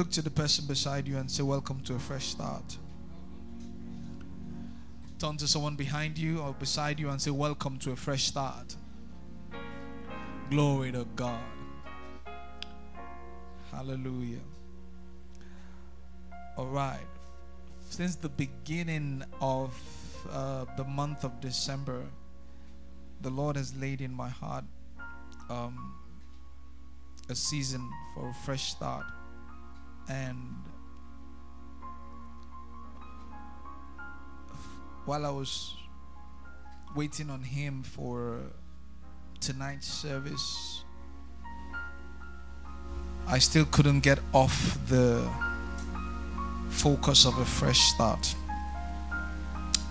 [0.00, 2.78] Look to the person beside you and say, Welcome to a fresh start.
[5.18, 8.76] Turn to someone behind you or beside you and say, Welcome to a fresh start.
[10.48, 11.42] Glory to God.
[13.70, 14.40] Hallelujah.
[16.56, 17.06] All right.
[17.90, 19.78] Since the beginning of
[20.32, 22.06] uh, the month of December,
[23.20, 24.64] the Lord has laid in my heart
[25.50, 25.92] um,
[27.28, 29.04] a season for a fresh start
[30.10, 30.38] and
[35.04, 35.74] while I was
[36.96, 38.40] waiting on him for
[39.40, 40.84] tonight's service,
[43.28, 45.30] I still couldn't get off the
[46.70, 48.34] focus of a fresh start.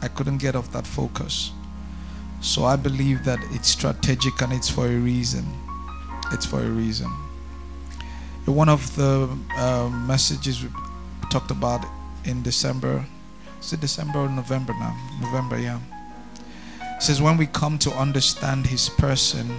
[0.01, 1.51] I couldn't get off that focus.
[2.41, 5.45] So I believe that it's strategic and it's for a reason.
[6.31, 7.09] It's for a reason.
[8.45, 10.69] One of the uh, messages we
[11.29, 11.85] talked about
[12.25, 13.05] in December,
[13.61, 14.97] is it December or November now?
[15.21, 15.79] November, yeah.
[16.81, 19.49] It says, when we come to understand his person,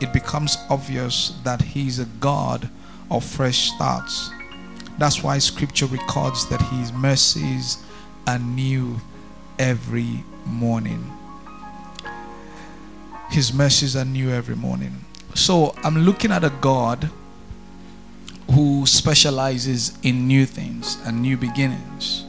[0.00, 2.68] it becomes obvious that he's a God
[3.10, 4.30] of fresh starts.
[4.98, 7.84] That's why scripture records that his mercies
[8.26, 9.00] are new
[9.58, 11.04] every morning.
[13.30, 15.04] His mercies are new every morning.
[15.34, 17.10] So I'm looking at a God
[18.52, 22.24] who specializes in new things and new beginnings.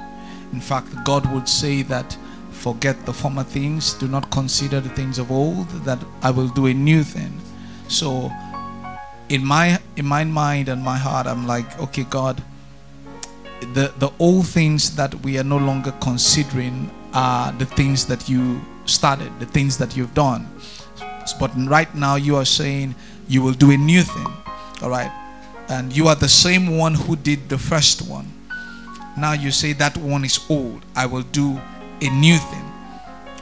[0.53, 2.17] In fact, God would say that
[2.51, 6.67] forget the former things, do not consider the things of old, that I will do
[6.67, 7.39] a new thing.
[7.87, 8.31] So
[9.29, 12.43] in my in my mind and my heart, I'm like, okay, God,
[13.73, 18.61] the the old things that we are no longer considering are the things that you
[18.85, 20.47] started, the things that you've done.
[21.39, 22.95] But right now you are saying
[23.27, 24.27] you will do a new thing.
[24.83, 25.20] All right
[25.71, 28.27] and you are the same one who did the first one.
[29.17, 30.83] Now you say that one is old.
[30.95, 31.59] I will do
[32.01, 32.65] a new thing.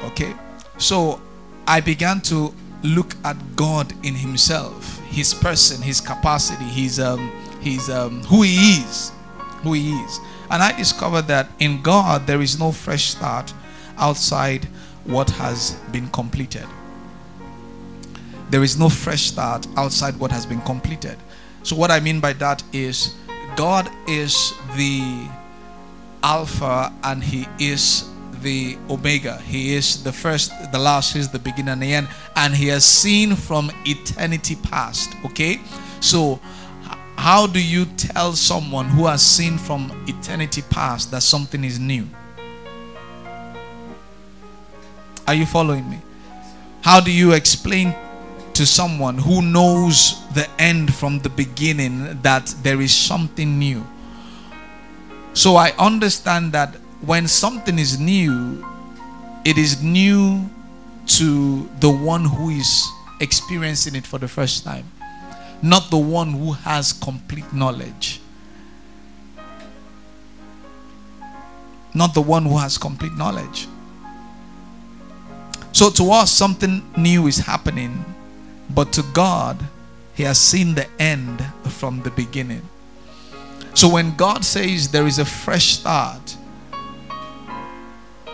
[0.04, 0.34] Okay?
[0.78, 1.22] So
[1.68, 2.54] I began to
[2.84, 7.32] look at God in Himself, His person, His capacity, His um,
[7.62, 9.12] His um, who He is,
[9.64, 10.20] who He is,
[10.52, 13.54] and I discovered that in God there is no fresh start
[13.98, 14.66] outside
[15.04, 16.66] what has been completed.
[18.50, 21.18] There is no fresh start outside what has been completed.
[21.64, 23.16] So, what I mean by that is
[23.56, 25.28] God is the
[26.24, 28.10] Alpha and He is
[28.42, 29.38] the Omega.
[29.40, 32.08] He is the first, the last, He is the beginning and the end.
[32.36, 35.14] And He has seen from eternity past.
[35.26, 35.60] Okay?
[36.00, 36.40] So,
[37.18, 42.08] how do you tell someone who has seen from eternity past that something is new?
[45.28, 46.00] Are you following me?
[46.82, 47.94] How do you explain
[48.60, 53.88] to someone who knows the end from the beginning that there is something new.
[55.34, 58.68] So I understand that when something is new,
[59.46, 60.50] it is new
[61.20, 62.86] to the one who is
[63.22, 64.92] experiencing it for the first time,
[65.62, 68.20] not the one who has complete knowledge.
[71.94, 73.70] Not the one who has complete knowledge.
[75.72, 78.04] So to us, something new is happening
[78.70, 79.58] but to God,
[80.16, 82.62] He has seen the end from the beginning.
[83.74, 86.38] So when God says there is a fresh start,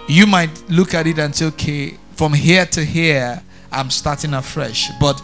[0.07, 3.41] you might look at it and say, okay, from here to here,
[3.71, 4.89] I'm starting afresh.
[4.99, 5.21] But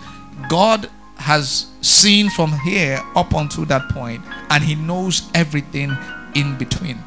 [0.49, 5.95] God has seen from here up until that point, and He knows everything
[6.35, 6.97] in between.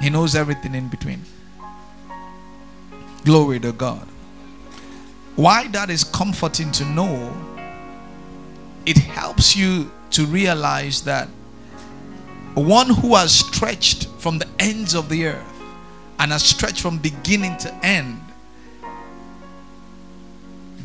[0.00, 1.22] He knows everything in between.
[3.24, 4.08] Glory to God.
[5.36, 7.34] Why that is comforting to know,
[8.84, 11.28] it helps you to realize that
[12.54, 15.62] one who has stretched from the ends of the earth
[16.18, 18.20] and has stretched from beginning to end,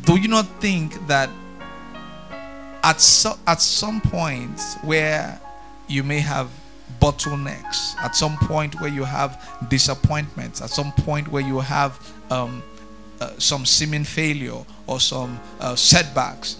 [0.04, 1.28] do you not think that
[2.82, 5.38] at, so, at some point where
[5.88, 6.50] you may have
[7.00, 11.98] bottlenecks, at some point where you have disappointments, at some point where you have
[12.30, 12.62] um,
[13.20, 16.56] uh, some seeming failure or some uh, setbacks,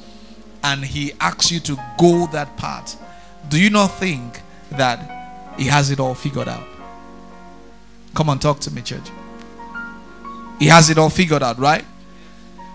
[0.63, 3.01] and he asks you to go that path,
[3.49, 4.41] do you not think
[4.71, 6.67] that he has it all figured out?
[8.15, 9.09] Come on, talk to me, church.
[10.59, 11.85] He has it all figured out, right?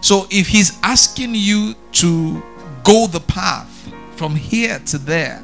[0.02, 2.42] So if he's asking you to
[2.84, 5.42] go the path from here to there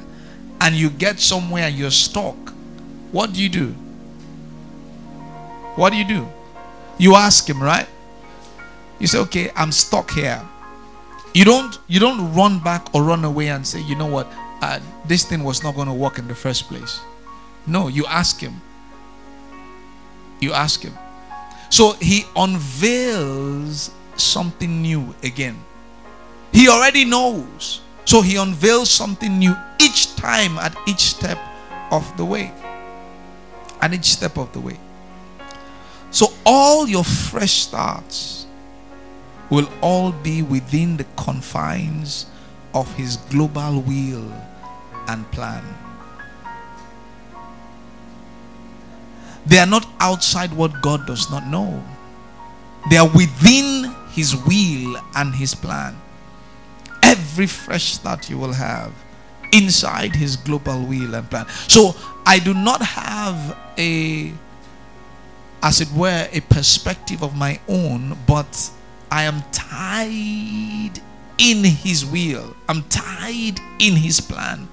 [0.62, 2.36] and you get somewhere and you're stuck,
[3.12, 3.68] what do you do?
[5.76, 6.28] What do you do?
[6.98, 7.88] You ask him, right?
[9.00, 10.42] You say, "Okay, I'm stuck here."
[11.34, 14.28] You don't you don't run back or run away and say, "You know what?
[14.62, 17.00] Uh, this thing was not going to work in the first place."
[17.66, 18.62] No, you ask him.
[20.40, 20.98] You ask him.
[21.70, 25.56] So he unveils something new again.
[26.52, 27.82] He already knows.
[28.06, 31.38] So he unveils something new each time at each step
[31.92, 32.52] of the way.
[33.82, 34.80] At each step of the way.
[36.10, 38.39] So all your fresh starts
[39.50, 42.26] will all be within the confines
[42.74, 44.32] of his global will
[45.08, 45.64] and plan.
[49.46, 51.84] They are not outside what God does not know.
[52.90, 55.96] They are within his will and his plan.
[57.02, 58.94] Every fresh start you will have
[59.52, 61.48] inside his global will and plan.
[61.68, 64.32] So I do not have a
[65.62, 68.72] as it were a perspective of my own, but
[69.12, 71.02] I am tied
[71.38, 72.56] in his will.
[72.68, 74.68] I'm tied in his plan.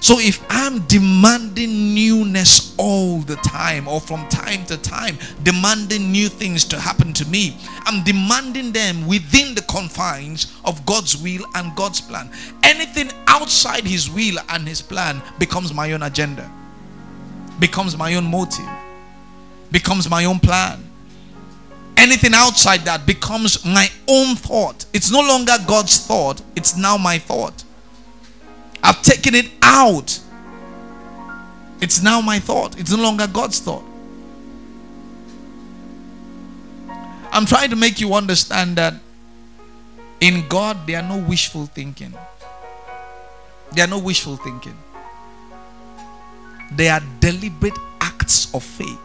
[0.00, 6.28] So if I'm demanding newness all the time or from time to time, demanding new
[6.28, 11.74] things to happen to me, I'm demanding them within the confines of God's will and
[11.74, 12.30] God's plan.
[12.62, 16.48] Anything outside his will and his plan becomes my own agenda,
[17.58, 18.68] becomes my own motive,
[19.72, 20.87] becomes my own plan.
[21.98, 24.86] Anything outside that becomes my own thought.
[24.92, 27.64] It's no longer God's thought, it's now my thought.
[28.84, 30.20] I've taken it out.
[31.80, 32.78] It's now my thought.
[32.78, 33.82] It's no longer God's thought.
[37.32, 38.94] I'm trying to make you understand that
[40.20, 42.14] in God there are no wishful thinking.
[43.72, 44.76] There are no wishful thinking.
[46.72, 48.98] They are deliberate acts of faith.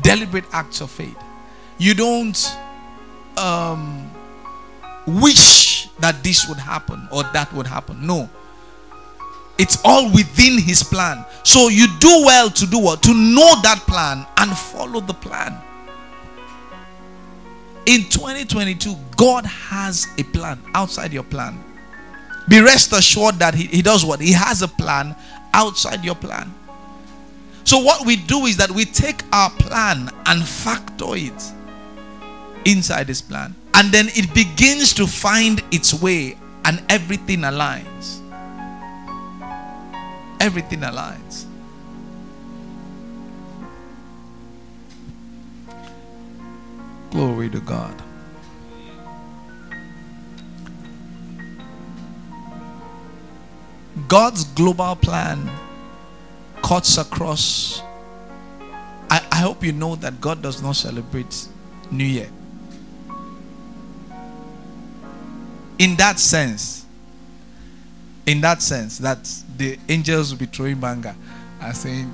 [0.00, 1.16] Deliberate acts of faith.
[1.78, 2.36] You don't
[3.36, 4.10] um,
[5.06, 8.06] wish that this would happen or that would happen.
[8.06, 8.28] No.
[9.58, 11.24] It's all within his plan.
[11.44, 13.02] So you do well to do what?
[13.04, 15.56] To know that plan and follow the plan.
[17.86, 21.62] In 2022, God has a plan outside your plan.
[22.48, 24.20] Be rest assured that he, he does what?
[24.20, 25.14] He has a plan
[25.52, 26.52] outside your plan.
[27.64, 31.42] So, what we do is that we take our plan and factor it
[32.66, 33.54] inside this plan.
[33.72, 38.20] And then it begins to find its way, and everything aligns.
[40.40, 41.46] Everything aligns.
[47.10, 48.02] Glory to God.
[54.06, 55.48] God's global plan
[56.64, 57.82] cuts across.
[59.10, 61.46] I, I hope you know that God does not celebrate
[61.90, 62.30] New Year.
[65.78, 66.86] In that sense,
[68.26, 69.28] in that sense, that
[69.58, 71.14] the angels will be throwing banga
[71.60, 72.10] and saying,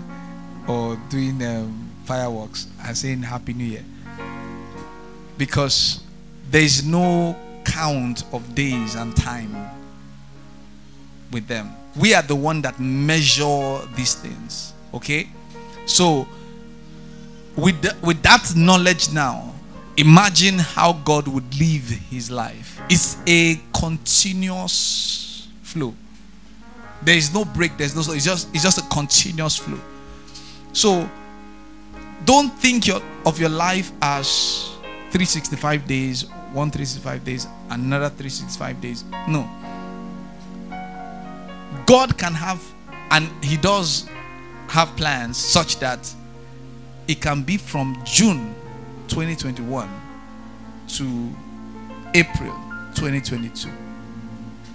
[0.66, 3.84] or doing um, fireworks and saying Happy New Year.
[5.38, 6.02] Because
[6.50, 9.54] there is no count of days and time
[11.30, 11.70] with them.
[11.96, 14.72] We are the one that measure these things.
[14.94, 15.28] Okay?
[15.86, 16.26] So
[17.56, 19.54] with the, with that knowledge now,
[19.96, 22.80] imagine how God would live his life.
[22.88, 25.94] It's a continuous flow.
[27.02, 29.80] There is no break, there's no it's just it's just a continuous flow.
[30.72, 31.08] So
[32.24, 34.70] don't think your, of your life as
[35.10, 39.04] 365 days, one 365 days, another 365 days.
[39.28, 39.48] No.
[41.90, 42.62] God can have,
[43.10, 44.08] and He does
[44.68, 45.98] have plans such that
[47.08, 48.54] it can be from June
[49.08, 49.90] 2021
[50.86, 51.34] to
[52.14, 52.54] April
[52.94, 53.68] 2022.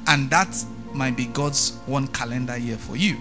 [0.07, 0.61] And that
[0.93, 3.15] might be God's one calendar year for you.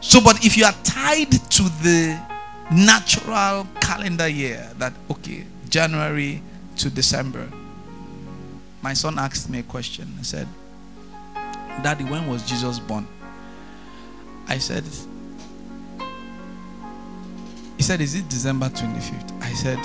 [0.00, 2.16] So, but if you are tied to the
[2.70, 6.40] natural calendar year, that okay, January
[6.76, 7.50] to December,
[8.80, 10.06] my son asked me a question.
[10.20, 10.46] I said,
[11.82, 13.06] Daddy, when was Jesus born?
[14.48, 14.84] I said,
[17.76, 19.42] He said, Is it December 25th?
[19.42, 19.78] I said,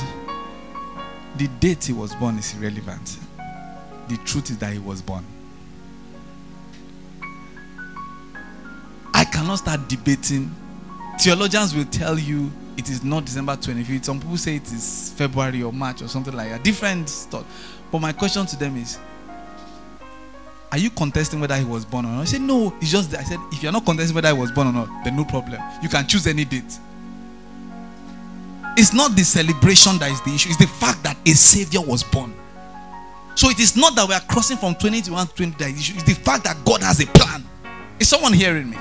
[1.37, 3.17] The date he was born is irrelevant.
[4.07, 5.23] the truth is that he was born.
[9.13, 10.53] I cannot start debating.
[11.19, 14.05] Theologians will tell you it is not December 25th.
[14.05, 16.63] Some people say it is February or March or something like that.
[16.63, 17.45] Different stuff.
[17.91, 18.99] But my question to them is
[20.75, 22.21] Are you contesting whether he was born or not?
[22.23, 23.21] I said, No, it's just that.
[23.21, 25.57] I said, If you're not contesting whether he was born or not, then no problem.
[25.81, 26.77] You can choose any date.
[28.75, 32.03] It's not the celebration that is the issue, it's the fact that a Savior was
[32.03, 32.33] born.
[33.35, 35.79] So it is not that we are crossing from 2021 to 20 that is the
[35.79, 37.45] issue, it's the fact that God has a plan.
[37.97, 38.77] Is someone hearing me?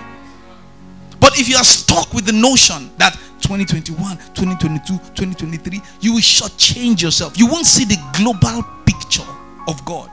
[1.21, 7.03] But if you are stuck with the notion that 2021, 2022, 2023, you will shortchange
[7.03, 7.39] yourself.
[7.39, 9.31] You won't see the global picture
[9.69, 10.11] of God.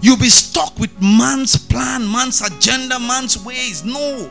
[0.00, 3.84] You'll be stuck with man's plan, man's agenda, man's ways.
[3.84, 4.30] No.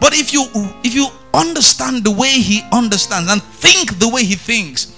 [0.00, 0.46] But if you
[0.82, 4.94] if you understand the way he understands and think the way he thinks,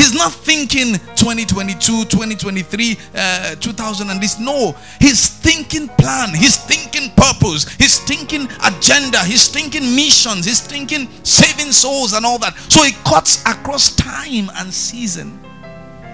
[0.00, 4.38] He's not thinking 2022, 2023, uh, 2000 and this.
[4.38, 11.06] No, he's thinking plan, he's thinking purpose, he's thinking agenda, he's thinking missions, he's thinking
[11.22, 12.56] saving souls and all that.
[12.70, 15.38] So it cuts across time and season,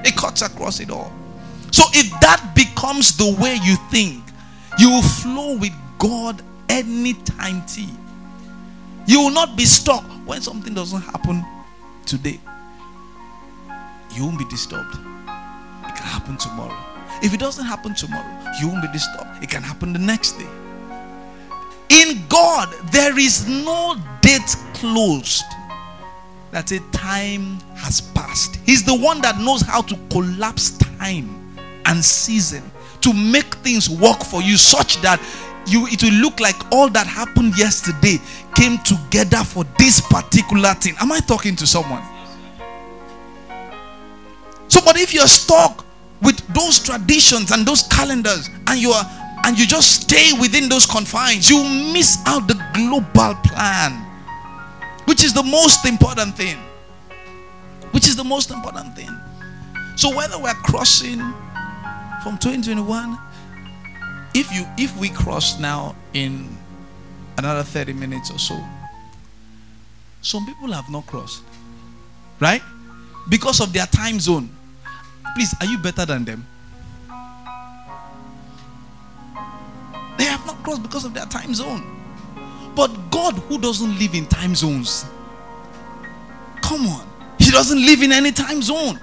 [0.05, 1.13] it cuts across it all.
[1.77, 4.25] So if that becomes the way you think,
[4.79, 7.89] you will flow with God anytime T.
[9.07, 11.45] You will not be stuck when something doesn't happen
[12.07, 12.41] today
[14.17, 14.95] you won't be disturbed.
[14.95, 16.77] It can happen tomorrow.
[17.23, 19.43] If it doesn't happen tomorrow, you won't be disturbed.
[19.43, 20.49] It can happen the next day.
[21.91, 25.45] In God, there is no date closed
[26.51, 28.57] that a time has passed.
[28.65, 31.36] He's the one that knows how to collapse time
[31.87, 32.63] and season
[33.01, 35.21] to make things work for you such that
[35.67, 38.19] you it will look like all that happened yesterday
[38.55, 40.95] came together for this particular thing.
[41.01, 42.03] Am I talking to someone?
[44.69, 45.85] So, but if you're stuck
[46.23, 49.05] with those traditions and those calendars and you are
[49.45, 51.63] and you just stay within those confines, you
[51.93, 53.93] miss out the global plan,
[55.05, 56.57] which is the most important thing.
[57.93, 59.11] Which is the most important thing.
[59.97, 61.21] So whether we're crossing
[62.27, 63.17] from 2021,
[64.35, 66.49] if you if we cross now in
[67.39, 68.61] another 30 minutes or so,
[70.23, 71.45] some people have not crossed.
[72.41, 72.63] Right?
[73.29, 74.51] Because of their time zone.
[75.37, 76.45] Please, are you better than them?
[80.19, 81.85] They have not crossed because of their time zone.
[82.75, 85.05] But God, who doesn't live in time zones,
[86.61, 87.07] come on,
[87.39, 88.99] He doesn't live in any time zone.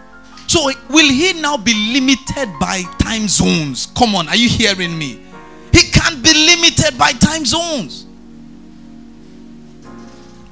[0.48, 3.88] So, will He now be limited by time zones?
[3.98, 5.20] Come on, are you hearing me?
[5.72, 8.06] He can't be limited by time zones.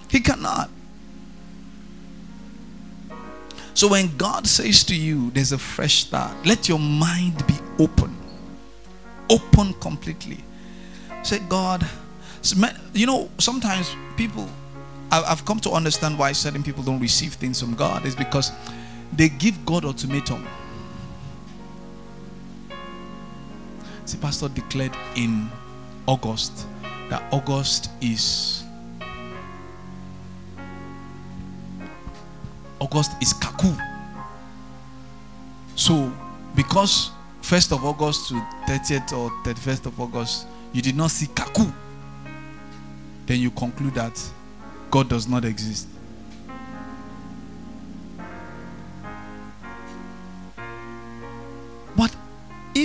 [0.10, 0.70] He cannot.
[3.74, 8.16] So when God says to you, there's a fresh start, let your mind be open.
[9.30, 10.44] Open completely.
[11.24, 11.88] Say, God,
[12.94, 14.48] you know, sometimes people,
[15.12, 18.52] I've come to understand why certain people don't receive things from God is because
[19.14, 20.48] they give God ultimatum.
[24.06, 25.50] See, Pastor declared in
[26.08, 26.68] August
[27.10, 28.64] that August is
[32.80, 33.78] August is Kaku.
[35.76, 36.12] So,
[36.56, 38.34] because 1st of August to
[38.68, 41.72] 30th or 31st of August, you did not see Kaku,
[43.28, 44.20] then you conclude that
[44.90, 45.88] God does not exist.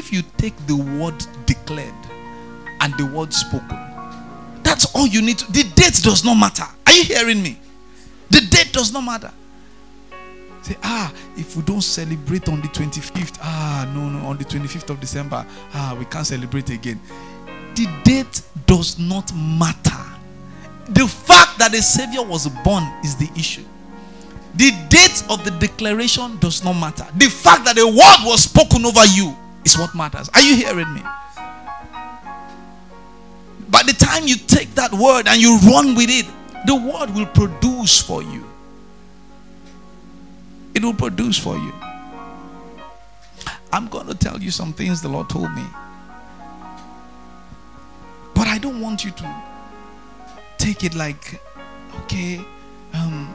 [0.06, 1.92] If you take the word declared
[2.80, 3.76] and the word spoken,
[4.62, 5.50] that's all you need to.
[5.52, 6.62] The date does not matter.
[6.86, 7.58] Are you hearing me?
[8.30, 9.32] The date does not matter.
[10.62, 14.90] Say, ah, if we don't celebrate on the 25th, ah, no, no, on the 25th
[14.90, 15.44] of December,
[15.74, 17.00] ah, we can't celebrate again.
[17.74, 20.04] The date does not matter.
[20.88, 23.64] The fact that the Savior was born is the issue.
[24.54, 27.06] The date of the declaration does not matter.
[27.16, 29.36] The fact that the word was spoken over you
[29.66, 30.30] is what matters.
[30.32, 31.02] Are you hearing me?
[33.68, 36.24] By the time you take that word and you run with it,
[36.66, 38.46] the word will produce for you
[40.76, 41.72] it will produce for you.
[43.72, 45.64] I'm going to tell you some things the Lord told me.
[48.34, 49.42] But I don't want you to
[50.58, 51.40] take it like,
[52.02, 52.44] okay,
[52.92, 53.34] um,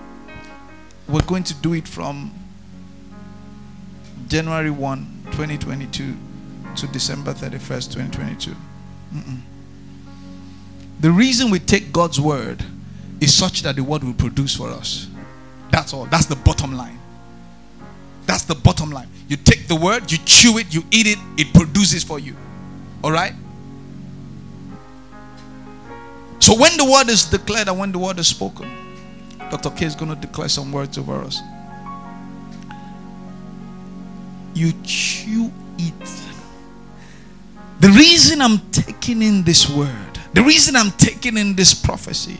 [1.09, 2.31] we're going to do it from
[4.27, 6.15] January 1, 2022
[6.75, 8.51] to December 31st, 2022.
[9.13, 9.39] Mm-mm.
[10.99, 12.63] The reason we take God's word
[13.19, 15.07] is such that the word will produce for us.
[15.71, 16.05] That's all.
[16.05, 16.99] That's the bottom line.
[18.25, 19.07] That's the bottom line.
[19.27, 22.35] You take the word, you chew it, you eat it, it produces for you.
[23.03, 23.33] All right?
[26.39, 28.69] So when the word is declared and when the word is spoken,
[29.49, 29.69] Dr.
[29.71, 31.39] K is going to declare some words over us.
[34.53, 35.93] You chew it.
[37.79, 42.37] The reason I'm taking in this word, the reason I'm taking in this prophecy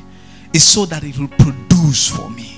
[0.54, 2.58] is so that it will produce for me.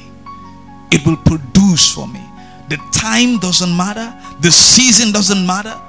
[0.91, 2.22] It will produce for me.
[2.69, 5.79] The time doesn't matter, the season doesn't matter,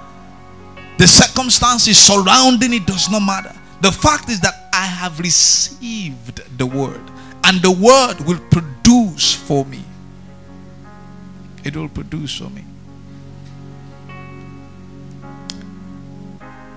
[0.98, 3.52] the circumstances surrounding it does not matter.
[3.80, 7.02] The fact is that I have received the word,
[7.44, 9.84] and the word will produce for me.
[11.64, 12.64] It will produce for me.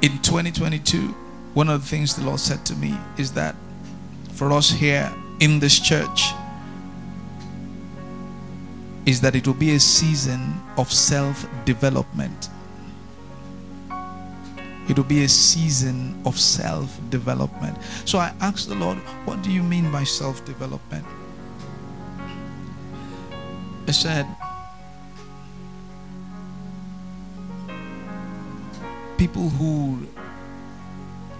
[0.01, 0.99] In 2022,
[1.53, 3.55] one of the things the Lord said to me is that
[4.33, 6.31] for us here in this church,
[9.07, 12.49] is that it will be a season of self development.
[14.89, 17.77] It will be a season of self development.
[18.05, 21.05] So I asked the Lord, What do you mean by self development?
[23.87, 24.27] I said,
[29.17, 30.07] People who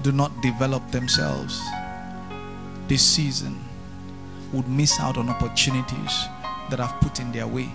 [0.02, 1.62] do not develop themselves
[2.88, 3.60] this season
[4.54, 6.26] would miss out on opportunities
[6.70, 7.70] that I've put in their way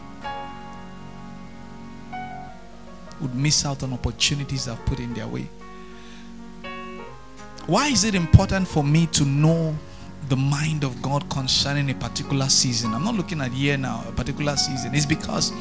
[3.22, 5.48] would miss out on opportunities I've put in their way.
[7.66, 9.74] Why is it important for me to know
[10.28, 12.92] the mind of God concerning a particular season?
[12.92, 14.94] I'm not looking at year now, a particular season.
[14.94, 15.52] It's because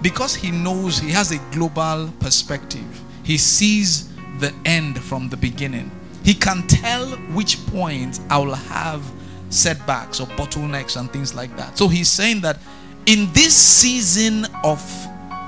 [0.00, 3.02] because he knows he has a global perspective.
[3.24, 5.90] He sees the end from the beginning.
[6.22, 9.02] He can tell which point I will have
[9.50, 11.76] setbacks or bottlenecks and things like that.
[11.76, 12.58] So he's saying that
[13.06, 14.80] in this season of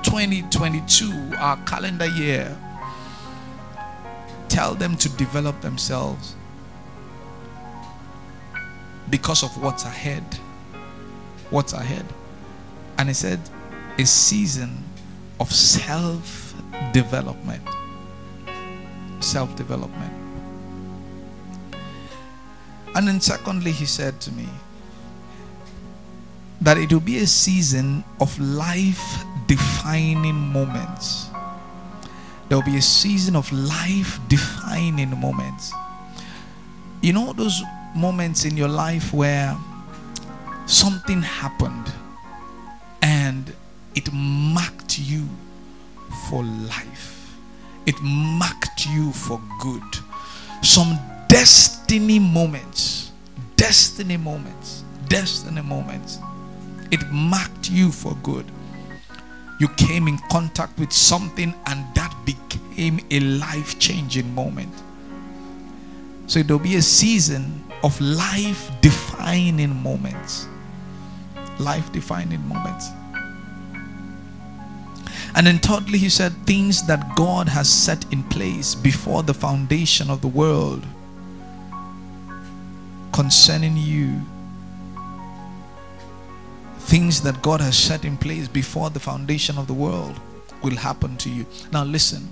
[0.03, 2.57] 2022, our calendar year,
[4.47, 6.35] tell them to develop themselves
[9.09, 10.23] because of what's ahead.
[11.49, 12.05] What's ahead.
[12.97, 13.39] And he said,
[13.97, 14.83] a season
[15.39, 16.53] of self
[16.93, 17.63] development.
[19.19, 20.13] Self development.
[22.95, 24.47] And then, secondly, he said to me
[26.61, 31.27] that it will be a season of life defining moments.
[32.49, 35.73] There will be a season of life defining moments.
[37.01, 37.61] You know, those
[37.95, 39.55] moments in your life where
[40.65, 41.91] something happened
[43.01, 43.53] and
[43.95, 45.27] it marked you
[46.29, 47.16] for life,
[47.87, 49.81] it marked you for good.
[50.61, 53.11] Some destiny moments,
[53.55, 56.19] destiny moments, destiny moments.
[56.91, 58.45] It marked you for good.
[59.59, 64.73] You came in contact with something and that became a life changing moment.
[66.27, 70.47] So there'll be a season of life defining moments.
[71.57, 72.89] Life defining moments.
[75.35, 80.09] And then, thirdly, he said, things that God has set in place before the foundation
[80.09, 80.83] of the world
[83.11, 84.21] concerning you.
[86.79, 90.19] Things that God has set in place before the foundation of the world
[90.63, 91.45] will happen to you.
[91.71, 92.29] Now, listen.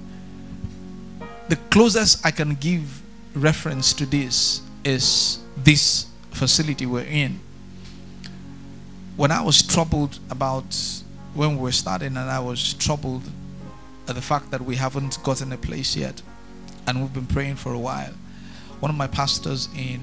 [1.50, 3.02] The closest I can give
[3.36, 7.40] reference to this is this facility we're in.
[9.16, 10.76] When I was troubled about
[11.36, 13.24] when we were starting, and I was troubled
[14.08, 16.22] at the fact that we haven't gotten a place yet,
[16.88, 18.14] and we've been praying for a while.
[18.80, 20.00] One of my pastors in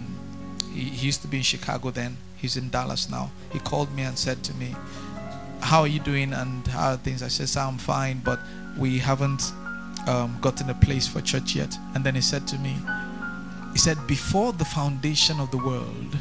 [0.73, 2.17] he, used to be in Chicago then.
[2.37, 3.31] He's in Dallas now.
[3.53, 4.75] He called me and said to me,
[5.61, 7.23] How are you doing and how are things?
[7.23, 8.41] I said, I'm fine, but
[8.79, 9.53] we haven't
[10.07, 11.77] um, gotten a place for church yet.
[11.95, 12.77] And then he said to me,
[13.73, 16.17] He said, Before the foundation of the world,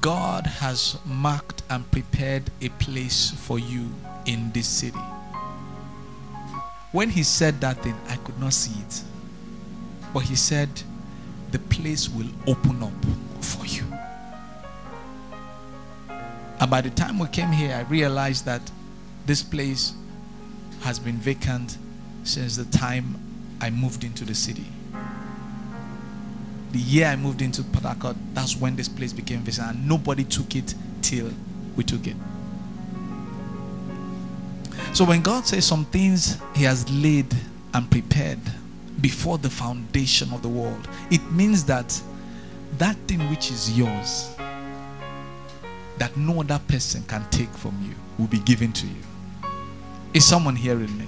[0.00, 3.90] God has marked and prepared a place for you
[4.26, 4.98] in this city.
[6.92, 9.02] When he said that thing, I could not see it.
[10.12, 10.68] But he said,
[11.50, 12.92] The place will open up
[13.42, 13.84] for you.
[16.60, 18.70] And by the time we came here, I realized that
[19.26, 19.94] this place
[20.82, 21.78] has been vacant
[22.24, 23.16] since the time
[23.60, 24.66] I moved into the city.
[26.72, 30.54] The year I moved into Harcourt, that's when this place became vacant, and nobody took
[30.56, 31.30] it till
[31.76, 32.16] we took it.
[34.92, 37.34] So when God says some things He has laid
[37.74, 38.40] and prepared
[39.00, 42.00] before the foundation of the world, it means that
[42.78, 44.34] that thing which is yours,
[45.98, 49.02] that no other person can take from you, will be given to you.
[50.14, 51.06] Is someone hearing me?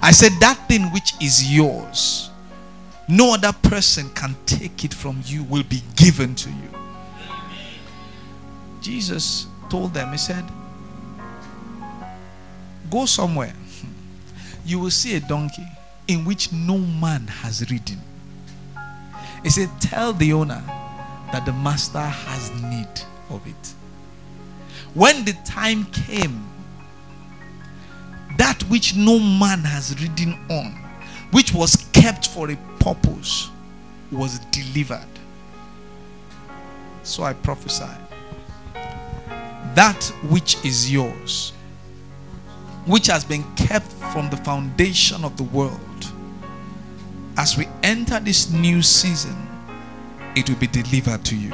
[0.00, 2.30] I said, That thing which is yours,
[3.08, 6.70] no other person can take it from you, will be given to you.
[8.80, 10.44] Jesus told them, He said,
[12.94, 13.52] Go somewhere.
[14.64, 15.66] You will see a donkey
[16.06, 17.98] in which no man has ridden.
[19.42, 20.62] He said, Tell the owner
[21.32, 22.86] that the master has need
[23.30, 23.74] of it.
[24.94, 26.48] When the time came,
[28.38, 30.78] that which no man has ridden on,
[31.32, 33.50] which was kept for a purpose,
[34.12, 35.00] was delivered.
[37.02, 37.90] So I prophesy
[39.74, 41.52] that which is yours,
[42.86, 45.80] which has been kept from the foundation of the world,
[47.36, 49.36] as we enter this new season,
[50.36, 51.52] it will be delivered to you.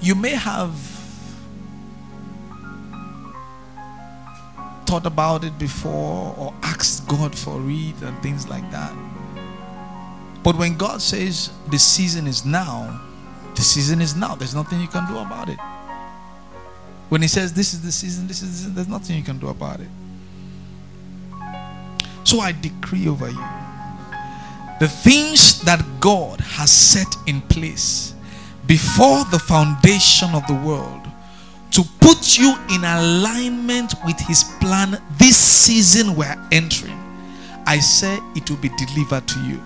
[0.00, 0.97] You may have
[4.88, 8.90] thought about it before or asked God for it and things like that.
[10.42, 12.98] But when God says the season is now,
[13.54, 14.34] the season is now.
[14.34, 15.58] There's nothing you can do about it.
[17.10, 19.38] When He says this is the season, this is the season, there's nothing you can
[19.38, 19.88] do about it.
[22.24, 23.44] So I decree over you
[24.80, 28.14] the things that God has set in place
[28.66, 30.97] before the foundation of the world
[31.70, 36.98] to put you in alignment with his plan this season we're entering.
[37.66, 39.62] I say it will be delivered to you.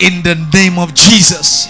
[0.00, 1.68] In the name of jesus.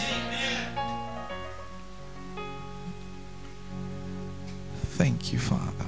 [4.99, 5.87] Thank you father.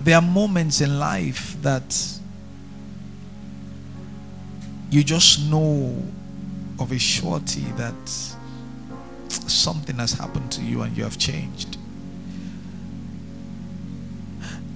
[0.00, 1.96] There are moments in life that
[4.90, 6.02] you just know
[6.78, 7.94] of a surety that
[9.52, 11.76] something has happened to you and you have changed.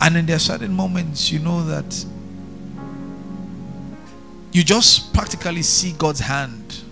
[0.00, 2.04] And in there are certain moments you know that
[4.52, 6.82] you just practically see God's hand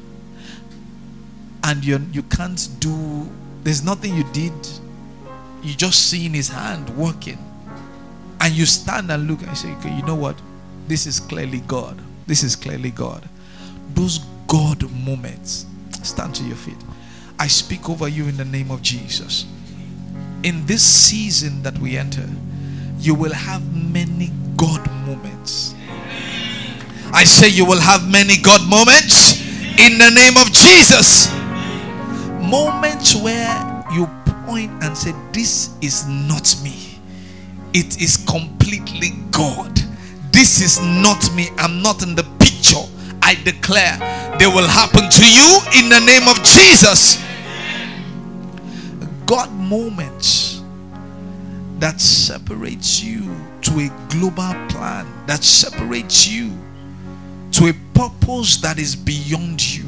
[1.63, 3.31] and you you can't do
[3.63, 4.53] there's nothing you did
[5.63, 7.39] you just see in his hand working
[8.41, 10.37] and you stand and look and say okay you know what
[10.89, 13.29] this is clearly God this is clearly God.
[13.95, 15.67] Those God moments.
[16.03, 16.77] Stand to your feet.
[17.39, 19.47] I speak over you in the name of Jesus.
[20.43, 22.29] In this season that we enter,
[22.99, 25.75] you will have many God moments.
[27.13, 29.41] I say you will have many God moments
[29.79, 31.33] in the name of Jesus.
[32.41, 34.07] Moments where you
[34.47, 36.99] point and say, This is not me,
[37.73, 39.81] it is completely God.
[40.33, 41.49] This is not me.
[41.59, 42.83] I'm not in the picture.
[43.23, 43.97] I declare
[44.39, 47.24] they will happen to you in the name of Jesus.
[49.27, 50.63] God moments
[51.79, 56.53] that separates you to a global plan, that separates you
[57.53, 59.85] to a purpose that is beyond you.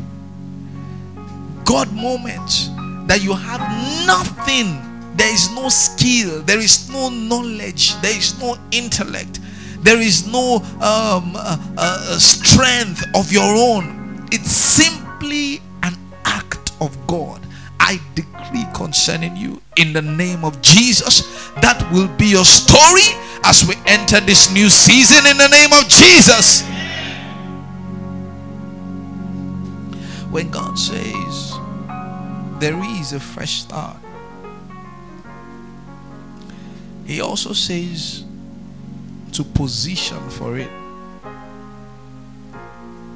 [1.64, 2.68] God moments
[3.06, 3.60] that you have
[4.06, 4.80] nothing,
[5.16, 9.40] there is no skill, there is no knowledge, there is no intellect,
[9.80, 14.26] there is no um, uh, uh, strength of your own.
[14.32, 15.94] It's simply an
[16.24, 17.42] act of God.
[17.78, 18.35] I decree
[18.86, 23.10] concerning you in the name of Jesus that will be your story
[23.42, 26.62] as we enter this new season in the name of Jesus.
[30.30, 31.54] When God says
[32.60, 33.96] there is a fresh start,
[37.06, 38.24] He also says
[39.32, 40.70] to position for it.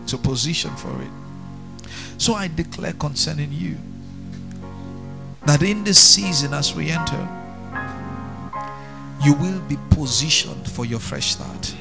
[0.09, 1.11] To position for it.
[2.19, 3.77] So I declare concerning you
[5.47, 7.29] that in this season as we enter,
[9.25, 11.75] you will be positioned for your fresh start.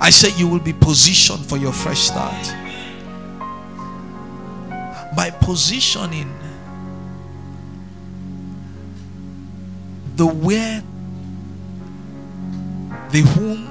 [0.00, 2.54] I say you will be positioned for your fresh start.
[5.16, 6.32] By positioning
[10.16, 10.82] the where
[13.10, 13.64] the whom,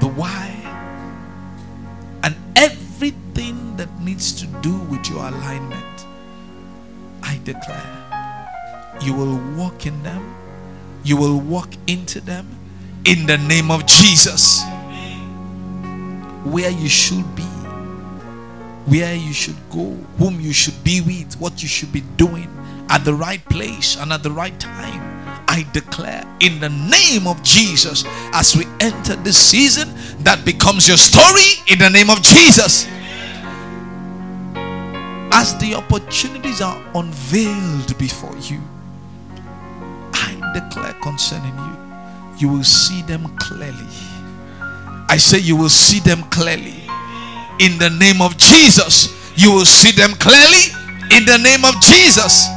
[0.00, 0.50] the why,
[2.22, 5.93] and everything that needs to do with your alignment.
[7.44, 8.04] Declare
[9.00, 10.34] you will walk in them,
[11.02, 12.46] you will walk into them
[13.04, 14.62] in the name of Jesus.
[16.44, 17.42] Where you should be,
[18.86, 22.48] where you should go, whom you should be with, what you should be doing
[22.88, 25.14] at the right place and at the right time
[25.48, 29.88] I declare in the name of Jesus as we enter this season,
[30.24, 32.86] that becomes your story in the name of Jesus.
[35.36, 38.60] As the opportunities are unveiled before you,
[40.12, 41.76] I declare concerning you,
[42.38, 43.88] you will see them clearly.
[45.08, 46.84] I say, you will see them clearly.
[47.58, 50.70] In the name of Jesus, you will see them clearly.
[51.10, 52.53] In the name of Jesus.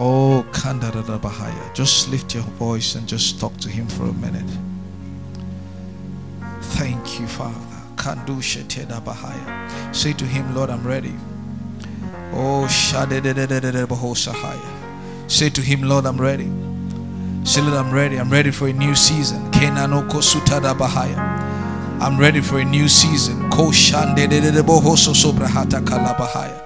[0.00, 1.74] Oh, Kandada Bahaya.
[1.74, 4.48] Just lift your voice and just talk to him for a minute.
[6.78, 7.58] Thank you, Father.
[7.96, 9.68] Kandusha Teda Bahaya.
[9.92, 11.12] Say to him, Lord, I'm ready.
[12.32, 15.28] Oh, Shadedededededebahosahaya.
[15.28, 16.48] Say to him, Lord, I'm ready.
[17.44, 18.20] Say, Lord, I'm ready.
[18.20, 19.50] I'm ready for a new season.
[19.50, 21.18] Kenanoko Sutada Bahaya.
[22.00, 23.50] I'm ready for a new season.
[23.50, 26.62] Ko Shandedededebohoso Sobrahata Kalabahaya.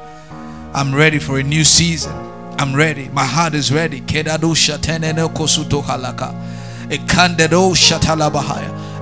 [0.75, 2.13] I'm ready for a new season.
[2.59, 3.09] I'm ready.
[3.09, 4.03] My heart is ready.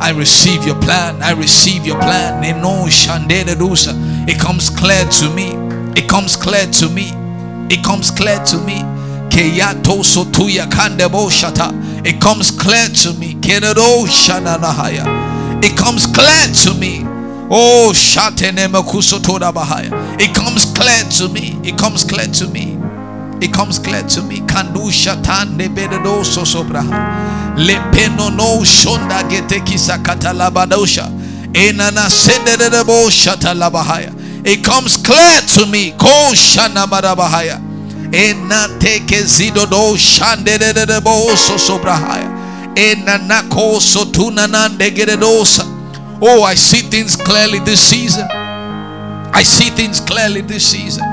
[0.02, 1.22] I receive your plan.
[1.22, 2.44] I receive your plan.
[4.28, 5.52] It comes clear to me.
[5.96, 7.12] It comes clear to me.
[7.70, 8.80] It comes clear to me.
[12.04, 13.34] It comes clear to me.
[15.62, 17.04] It comes clear to me.
[17.52, 17.92] Oh.
[20.18, 21.58] It comes clear to me.
[21.62, 22.99] It comes clear to me.
[23.40, 24.40] It comes clear to me.
[24.40, 27.56] Kandu shatan de bededo so sobraha.
[27.56, 31.08] Le peno no shonda gete kisakata labadosha.
[31.52, 34.14] Enana sende de bo shata labahaya.
[34.46, 35.92] It comes clear to me.
[35.92, 37.60] Ko shana marabahaya.
[38.12, 42.28] Ena teke zido do shande de bo so sobrahaya.
[42.74, 45.64] Enana ko sotuna nande geredosa.
[46.22, 48.26] Oh, I see things clearly this season.
[48.30, 51.04] I see things clearly this season.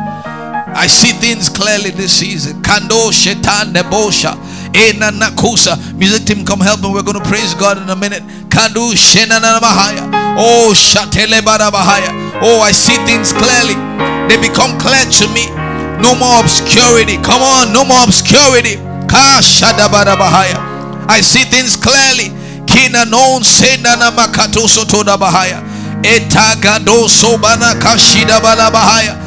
[0.75, 2.62] I see things clearly this season.
[2.62, 4.38] Kando shetan nebosha.
[4.75, 5.77] Ena nakusa.
[5.97, 6.91] Music team, come help me.
[6.91, 8.23] We're going to praise God in a minute.
[8.49, 10.36] Kandu shenana mahaya.
[10.38, 12.41] Oh shatele barabahaya.
[12.41, 13.73] Oh, I see things clearly.
[14.30, 15.49] They become clear to me.
[16.01, 17.17] No more obscurity.
[17.23, 18.75] Come on, no more obscurity.
[19.10, 21.08] Ka shadabarabahaya.
[21.10, 22.30] I see things clearly.
[22.67, 25.63] Kina non senana makato sotoda bahaya.
[26.03, 29.26] Etagado sobana kashida balabahaya.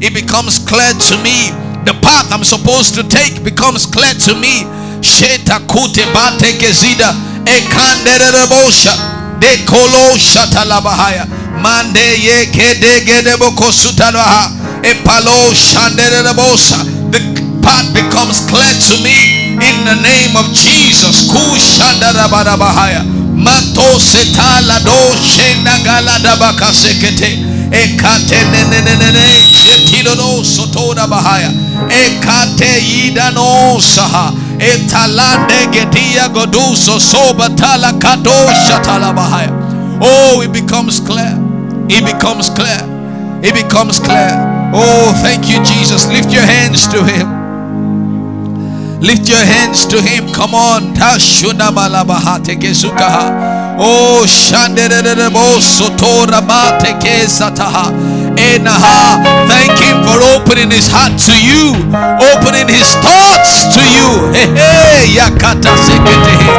[0.00, 1.52] It becomes clear to me.
[1.84, 4.64] The path I'm supposed to take becomes clear to me.
[17.12, 17.20] The
[17.62, 19.25] path becomes clear to me
[19.76, 21.28] in the name of Jesus.
[23.36, 30.42] Mato setala do shena gala da bakasekete ekate ne ne ne ne ne jetilo no
[30.42, 31.50] sotoda bahaya
[31.90, 38.32] ekate yida no saha etalande gedia goduso soba tala kato
[38.66, 39.52] shatala bahaya
[40.00, 41.36] oh it becomes clear.
[41.88, 42.80] It becomes clear.
[43.44, 44.32] It becomes clear.
[44.74, 46.08] Oh thank you Jesus.
[46.08, 47.45] Lift your hands to him
[49.00, 50.32] Lift your hands to him.
[50.32, 50.94] Come on.
[53.78, 54.24] Oh.
[58.36, 59.20] Enaha.
[59.48, 61.76] Thank him for opening his heart to you,
[62.32, 64.32] opening his thoughts to you.
[64.32, 66.52] Hey, yakata seketehe.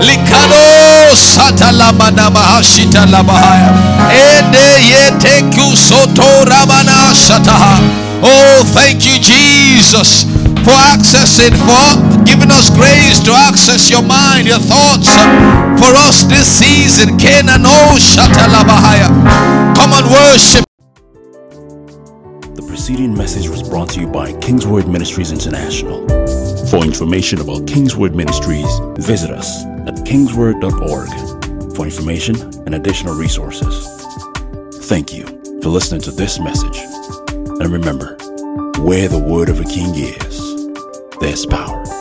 [0.00, 3.74] Likado satalamana mahashita labahaya.
[4.10, 7.78] Ende yeteku sotora mana shataha.
[8.22, 14.58] Oh, thank you, Jesus for accessing, for giving us grace to access your mind, your
[14.58, 15.08] thoughts
[15.80, 17.16] for us this season.
[17.16, 19.08] Kenano oh, Shatalabahaya.
[19.76, 20.64] Come and worship.
[22.54, 26.06] The preceding message was brought to you by Kingsword Ministries International.
[26.68, 28.68] For information about Kingsword Ministries,
[28.98, 31.10] visit us at kingsword.org
[31.74, 33.86] for information and additional resources.
[34.88, 35.24] Thank you
[35.62, 36.78] for listening to this message.
[37.60, 38.16] And remember,
[38.80, 40.29] where the word of a king is,
[41.20, 41.99] there's power.